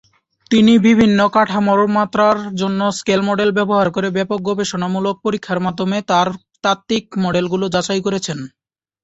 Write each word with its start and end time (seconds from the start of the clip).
তিনি 0.51 0.73
বিভিন্ন 0.87 1.19
কাঠামো 1.35 1.73
মাত্রার 1.97 2.37
জন্য 2.55 2.79
স্কেল 2.99 3.21
মডেল 3.29 3.49
ব্যবহার 3.57 3.87
করে 3.91 4.09
ব্যপক 4.17 4.39
গবেষণামূলক 4.49 5.15
পরীক্ষার 5.25 5.59
মাধ্যমে, 5.65 5.97
তাঁর 6.09 6.27
তাত্ত্বিক 6.63 7.05
মডেলগুলি 7.23 7.67
যাচাই 7.75 8.01
করেছেন। 8.07 8.39